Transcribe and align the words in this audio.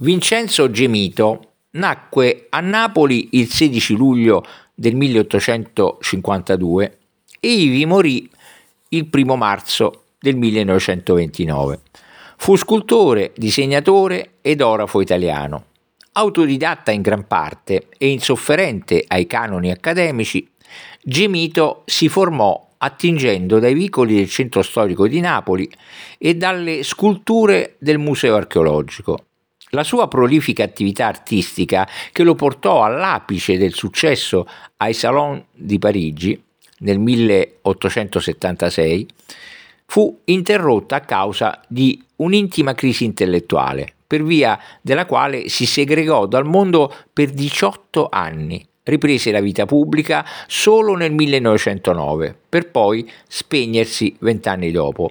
Vincenzo 0.00 0.70
Gemito 0.70 1.54
nacque 1.70 2.46
a 2.50 2.60
Napoli 2.60 3.30
il 3.32 3.48
16 3.48 3.96
luglio 3.96 4.44
del 4.72 4.94
1852 4.94 6.98
e 7.40 7.48
ivi 7.48 7.84
morì 7.84 8.30
il 8.90 9.08
1 9.12 9.34
marzo 9.34 10.04
del 10.20 10.36
1929. 10.36 11.80
Fu 12.36 12.54
scultore, 12.54 13.32
disegnatore 13.34 14.34
ed 14.40 14.60
orafo 14.60 15.00
italiano. 15.00 15.64
Autodidatta 16.12 16.92
in 16.92 17.02
gran 17.02 17.26
parte 17.26 17.88
e 17.98 18.08
insofferente 18.08 19.02
ai 19.04 19.26
canoni 19.26 19.72
accademici, 19.72 20.48
Gemito 21.02 21.82
si 21.86 22.08
formò 22.08 22.68
attingendo 22.78 23.58
dai 23.58 23.74
vicoli 23.74 24.14
del 24.14 24.30
centro 24.30 24.62
storico 24.62 25.08
di 25.08 25.18
Napoli 25.18 25.68
e 26.18 26.36
dalle 26.36 26.84
sculture 26.84 27.74
del 27.80 27.98
Museo 27.98 28.36
archeologico. 28.36 29.24
La 29.70 29.84
sua 29.84 30.08
prolifica 30.08 30.64
attività 30.64 31.06
artistica, 31.06 31.86
che 32.12 32.22
lo 32.22 32.34
portò 32.34 32.84
all'apice 32.84 33.58
del 33.58 33.74
successo 33.74 34.46
ai 34.78 34.94
Salon 34.94 35.44
di 35.52 35.78
Parigi 35.78 36.42
nel 36.78 36.98
1876, 36.98 39.06
fu 39.84 40.20
interrotta 40.24 40.96
a 40.96 41.00
causa 41.00 41.60
di 41.68 42.02
un'intima 42.16 42.74
crisi 42.74 43.04
intellettuale, 43.04 43.92
per 44.06 44.22
via 44.22 44.58
della 44.80 45.04
quale 45.04 45.48
si 45.48 45.66
segregò 45.66 46.26
dal 46.26 46.46
mondo 46.46 46.94
per 47.12 47.30
18 47.30 48.08
anni. 48.10 48.66
Riprese 48.82 49.30
la 49.30 49.40
vita 49.40 49.66
pubblica 49.66 50.24
solo 50.46 50.94
nel 50.94 51.12
1909, 51.12 52.34
per 52.48 52.70
poi 52.70 53.06
spegnersi 53.26 54.16
vent'anni 54.20 54.70
dopo. 54.70 55.10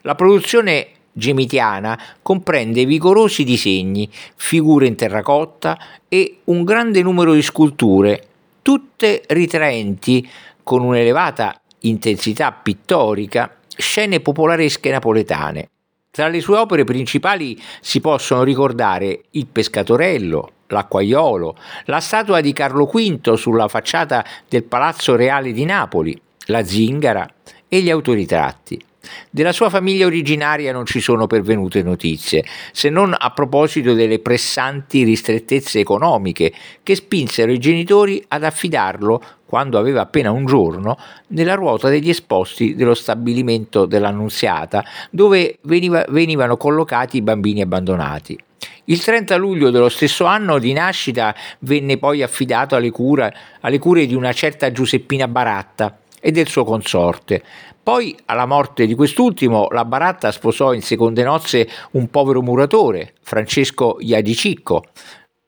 La 0.00 0.14
produzione 0.14 0.88
gemitiana 1.12 1.98
comprende 2.22 2.84
vigorosi 2.84 3.44
disegni, 3.44 4.08
figure 4.36 4.86
in 4.86 4.96
terracotta 4.96 5.78
e 6.08 6.38
un 6.44 6.64
grande 6.64 7.02
numero 7.02 7.32
di 7.34 7.42
sculture, 7.42 8.26
tutte 8.62 9.22
ritraenti 9.28 10.28
con 10.62 10.82
un'elevata 10.82 11.60
intensità 11.80 12.52
pittorica 12.52 13.56
scene 13.76 14.20
popolaresche 14.20 14.90
napoletane. 14.90 15.68
Tra 16.10 16.28
le 16.28 16.40
sue 16.40 16.58
opere 16.58 16.84
principali 16.84 17.60
si 17.80 18.00
possono 18.00 18.42
ricordare 18.42 19.22
Il 19.30 19.46
pescatorello, 19.46 20.50
L'acquaiolo, 20.72 21.56
la 21.86 22.00
statua 22.00 22.40
di 22.40 22.52
Carlo 22.52 22.86
V 22.86 23.34
sulla 23.34 23.68
facciata 23.68 24.24
del 24.48 24.64
Palazzo 24.64 25.16
Reale 25.16 25.52
di 25.52 25.64
Napoli, 25.64 26.18
la 26.46 26.64
zingara 26.64 27.28
e 27.68 27.80
gli 27.82 27.90
autoritratti. 27.90 28.82
Della 29.30 29.52
sua 29.52 29.70
famiglia 29.70 30.06
originaria 30.06 30.72
non 30.72 30.86
ci 30.86 31.00
sono 31.00 31.26
pervenute 31.26 31.82
notizie, 31.82 32.44
se 32.72 32.88
non 32.88 33.14
a 33.16 33.30
proposito 33.30 33.94
delle 33.94 34.18
pressanti 34.18 35.02
ristrettezze 35.04 35.80
economiche 35.80 36.52
che 36.82 36.94
spinsero 36.94 37.50
i 37.50 37.58
genitori 37.58 38.22
ad 38.28 38.44
affidarlo, 38.44 39.22
quando 39.46 39.78
aveva 39.78 40.02
appena 40.02 40.30
un 40.30 40.46
giorno, 40.46 40.98
nella 41.28 41.54
ruota 41.54 41.88
degli 41.88 42.08
esposti 42.08 42.74
dello 42.74 42.94
stabilimento 42.94 43.86
dell'Annunziata, 43.86 44.84
dove 45.10 45.58
veniva, 45.62 46.04
venivano 46.08 46.56
collocati 46.56 47.18
i 47.18 47.22
bambini 47.22 47.60
abbandonati. 47.60 48.38
Il 48.86 49.02
30 49.02 49.36
luglio 49.36 49.70
dello 49.70 49.88
stesso 49.88 50.24
anno 50.24 50.58
di 50.58 50.72
nascita 50.72 51.34
venne 51.60 51.98
poi 51.98 52.22
affidato 52.22 52.74
alle 52.74 52.90
cure, 52.90 53.34
alle 53.60 53.78
cure 53.78 54.06
di 54.06 54.14
una 54.14 54.32
certa 54.32 54.72
Giuseppina 54.72 55.28
Baratta 55.28 55.96
e 56.24 56.30
del 56.30 56.46
suo 56.46 56.62
consorte, 56.64 57.42
poi, 57.82 58.16
alla 58.26 58.46
morte 58.46 58.86
di 58.86 58.94
quest'ultimo, 58.94 59.66
la 59.70 59.84
Baratta 59.84 60.30
sposò 60.30 60.72
in 60.72 60.82
seconde 60.82 61.24
nozze 61.24 61.68
un 61.92 62.08
povero 62.10 62.40
muratore, 62.40 63.14
Francesco 63.22 63.96
Iadicicco, 63.98 64.84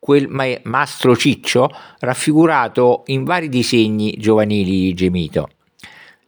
quel 0.00 0.26
mastro 0.64 1.16
ciccio 1.16 1.70
raffigurato 2.00 3.04
in 3.06 3.22
vari 3.22 3.48
disegni 3.48 4.16
giovanili 4.18 4.70
di 4.70 4.94
Gemito. 4.94 5.48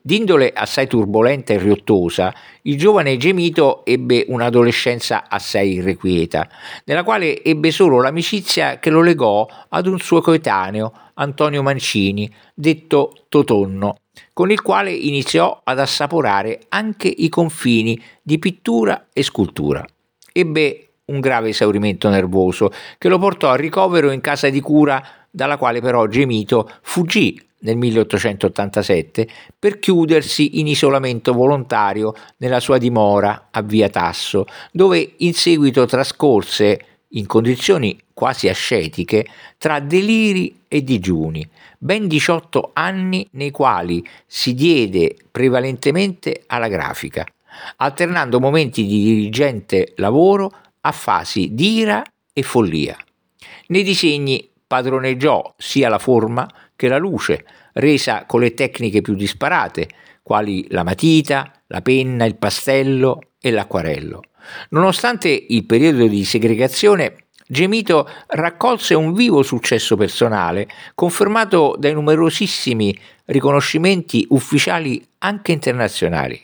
D'indole 0.07 0.53
assai 0.55 0.87
turbolenta 0.87 1.53
e 1.53 1.59
riottosa, 1.59 2.33
il 2.63 2.79
giovane 2.79 3.17
Gemito 3.17 3.85
ebbe 3.85 4.25
un'adolescenza 4.29 5.25
assai 5.29 5.73
irrequieta, 5.73 6.49
nella 6.85 7.03
quale 7.03 7.43
ebbe 7.43 7.73
solo 7.73 8.01
l'amicizia 8.01 8.79
che 8.79 8.91
lo 8.91 9.03
legò 9.03 9.45
ad 9.69 9.89
un 9.89 9.99
suo 9.99 10.21
coetaneo, 10.21 10.93
Antonio 11.15 11.61
Mancini, 11.65 12.33
detto 12.55 13.25
Totonno, 13.29 13.97
con 14.33 14.53
il 14.53 14.63
quale 14.63 14.93
iniziò 14.93 15.61
ad 15.65 15.81
assaporare 15.81 16.61
anche 16.69 17.09
i 17.09 17.29
confini 17.29 18.01
di 18.23 18.39
pittura 18.39 19.09
e 19.13 19.25
scultura. 19.25 19.85
Ebbe 20.33 20.91
un 21.07 21.19
grave 21.19 21.49
esaurimento 21.49 22.09
nervoso 22.09 22.71
che 22.97 23.09
lo 23.09 23.19
portò 23.19 23.49
a 23.49 23.57
ricovero 23.57 24.13
in 24.13 24.21
casa 24.21 24.51
di 24.51 24.61
cura 24.61 25.05
dalla 25.29 25.57
quale 25.57 25.81
però 25.81 26.07
Gemito 26.07 26.71
fuggì 26.83 27.43
nel 27.67 27.77
1887 27.77 29.29
per 29.59 29.81
chiudersi 29.81 30.61
in 30.61 30.69
isolamento 30.69 31.33
volontario 31.33 32.15
nella 32.37 32.61
sua 32.61 32.79
dimora 32.79 33.49
a 33.51 33.61
Via 33.63 33.89
Tasso, 33.89 34.47
dove 34.71 35.15
in 35.19 35.35
seguito 35.35 35.85
trascorse 35.85 36.81
in 37.11 37.27
condizioni 37.27 37.99
quasi 38.15 38.49
ascetiche 38.49 39.27
tra 39.59 39.81
deliri 39.81 40.63
e 40.69 40.83
digiuni, 40.83 41.47
ben 41.79 42.07
18 42.07 42.71
anni 42.73 43.27
nei 43.33 43.51
quali 43.51 44.07
si 44.27 44.55
diede 44.55 45.17
prevalentemente 45.31 46.45
alla 46.47 46.69
grafica, 46.69 47.27
alternando 47.77 48.39
momenti 48.39 48.87
di 48.87 49.03
dirigente 49.03 49.93
lavoro 49.97 50.53
a 50.81 50.93
fasi 50.93 51.53
di 51.53 51.79
ira 51.79 52.03
e 52.33 52.43
follia. 52.43 52.97
Nei 53.69 53.83
disegni 53.83 54.49
padroneggiò 54.67 55.55
sia 55.57 55.89
la 55.89 55.99
forma 55.99 56.49
che 56.77 56.89
la 56.89 56.99
luce, 56.99 57.45
resa 57.73 58.25
con 58.27 58.41
le 58.41 58.55
tecniche 58.55 59.01
più 59.01 59.15
disparate, 59.15 59.89
quali 60.23 60.67
la 60.71 60.85
matita, 60.85 61.51
la 61.69 61.81
penna, 61.81 62.25
il 62.25 62.37
pastello 62.37 63.21
e 63.41 63.51
l'acquarello. 63.51 64.23
Nonostante 64.71 65.29
il 65.49 65.65
periodo 65.67 66.07
di 66.07 66.25
segregazione, 66.25 67.27
Gemito 67.49 68.09
raccolse 68.27 68.95
un 68.95 69.13
vivo 69.13 69.43
successo 69.43 69.97
personale, 69.97 70.69
confermato 70.95 71.77
dai 71.79 71.93
numerosissimi 71.93 72.97
riconoscimenti 73.27 74.27
ufficiali 74.31 75.05
anche 75.19 75.53
internazionali. 75.53 76.41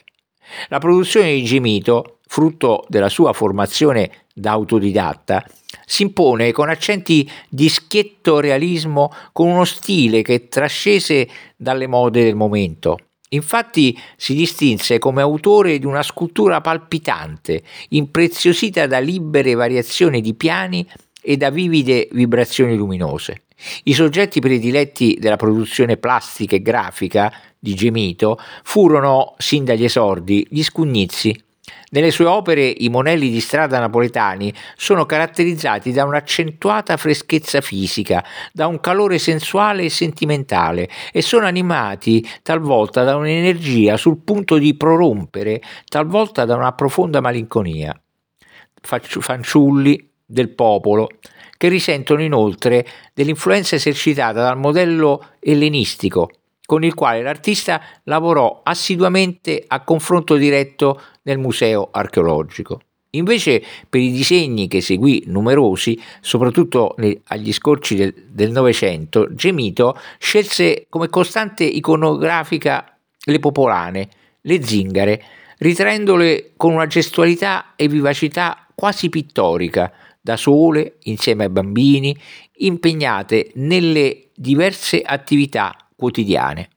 La 0.69 0.79
produzione 0.79 1.33
di 1.33 1.43
Gemito, 1.43 2.19
frutto 2.27 2.85
della 2.89 3.09
sua 3.09 3.33
formazione 3.33 4.22
da 4.35 4.53
autodidatta, 4.53 5.45
si 5.87 6.03
impone 6.03 6.53
con 6.53 6.69
accenti 6.69 7.29
di 7.49 7.69
schietto 7.69 8.41
realismo, 8.41 9.13
con 9.33 9.49
uno 9.49 9.65
stile 9.65 10.23
che 10.23 10.49
trascese 10.49 11.29
dalle 11.57 11.87
mode 11.87 12.25
del 12.25 12.35
momento. 12.35 12.99
Infatti 13.31 13.99
si 14.17 14.35
distinse 14.35 14.99
come 14.99 15.23
autore 15.23 15.79
di 15.79 15.87
una 15.87 16.03
scultura 16.03 16.61
palpitante, 16.61 17.63
impreziosita 17.91 18.87
da 18.87 18.99
libere 18.99 19.55
variazioni 19.55 20.21
di 20.21 20.35
piani 20.35 20.87
e 21.23 21.37
da 21.37 21.51
vivide 21.51 22.09
vibrazioni 22.13 22.77
luminose. 22.77 23.45
I 23.85 23.95
soggetti 23.95 24.41
prediletti 24.41 25.17
della 25.19 25.37
produzione 25.37 25.97
plastica 25.97 26.57
e 26.57 26.63
grafica 26.63 27.33
di 27.59 27.75
Gemito 27.75 28.39
furono, 28.65 29.35
sin 29.39 29.65
dagli 29.65 29.85
esordi, 29.85 30.47
gli 30.51 30.63
scugnizi, 30.63 31.35
nelle 31.93 32.11
sue 32.11 32.25
opere 32.27 32.67
i 32.67 32.89
monelli 32.89 33.31
di 33.31 33.41
strada 33.41 33.79
napoletani 33.79 34.53
sono 34.77 35.07
caratterizzati 35.07 35.93
da 35.93 36.05
un'accentuata 36.05 36.97
freschezza 36.97 37.61
fisica, 37.61 38.25
da 38.53 38.67
un 38.67 38.81
calore 38.81 39.19
sensuale 39.19 39.85
e 39.85 39.91
sentimentale 39.91 40.89
e 41.13 41.23
sono 41.23 41.47
animati 41.47 42.27
talvolta 42.43 43.05
da 43.05 43.17
un'energia 43.17 43.97
sul 43.97 44.19
punto 44.19 44.57
di 44.59 44.75
prorompere, 44.75 45.61
talvolta 45.87 46.45
da 46.45 46.57
una 46.57 46.73
profonda 46.73 47.21
malinconia. 47.21 47.99
Fanciulli 48.81 50.11
del 50.25 50.49
popolo, 50.49 51.09
che 51.59 51.69
risentono 51.69 52.23
inoltre 52.23 52.87
dell'influenza 53.13 53.77
esercitata 53.77 54.43
dal 54.43 54.59
modello 54.59 55.27
ellenistico 55.39 56.31
con 56.73 56.85
il 56.85 56.95
quale 56.95 57.21
l'artista 57.21 57.83
lavorò 58.05 58.63
assiduamente 58.63 59.63
a 59.67 59.83
confronto 59.83 60.37
diretto 60.37 61.03
nel 61.23 61.39
museo 61.39 61.89
archeologico. 61.91 62.81
Invece 63.15 63.63
per 63.89 64.01
i 64.01 64.11
disegni 64.11 64.69
che 64.69 64.81
seguì 64.81 65.25
numerosi, 65.27 66.01
soprattutto 66.21 66.95
agli 67.27 67.53
scorci 67.53 68.15
del 68.27 68.51
Novecento, 68.51 69.29
Gemito 69.35 69.99
scelse 70.19 70.87
come 70.89 71.11
costante 71.11 71.65
iconografica 71.65 72.97
le 73.25 73.39
popolane, 73.39 74.09
le 74.41 74.63
zingare, 74.63 75.23
ritraendole 75.59 76.53
con 76.57 76.73
una 76.73 76.87
gestualità 76.87 77.75
e 77.77 77.87
vivacità 77.87 78.67
quasi 78.75 79.11
pittorica, 79.11 79.93
da 80.19 80.37
sole, 80.37 80.97
insieme 81.03 81.45
ai 81.45 81.51
bambini, 81.51 82.17
impegnate 82.59 83.51
nelle 83.57 84.29
diverse 84.35 85.03
attività 85.03 85.77
quotidiane. 85.95 86.71